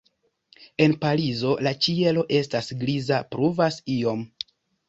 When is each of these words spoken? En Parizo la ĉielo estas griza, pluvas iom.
En 0.85 0.95
Parizo 1.03 1.51
la 1.67 1.75
ĉielo 1.87 2.25
estas 2.39 2.73
griza, 2.85 3.23
pluvas 3.35 3.79
iom. 3.99 4.29